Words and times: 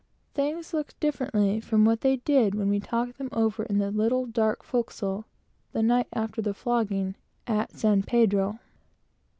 Things 0.33 0.73
looked 0.73 0.99
differently 0.99 1.59
from 1.59 1.85
what 1.85 2.01
they 2.01 2.15
did 2.15 2.55
when 2.55 2.69
we 2.69 2.79
talked 2.79 3.19
them 3.19 3.29
over 3.31 3.61
in 3.61 3.77
the 3.77 3.91
little 3.91 4.25
dark 4.25 4.63
forecastle, 4.63 5.25
the 5.73 5.83
night 5.83 6.07
after 6.11 6.41
the 6.41 6.55
flogging 6.55 7.13
at 7.45 7.73
San 7.77 8.01
Pedro. 8.01 8.57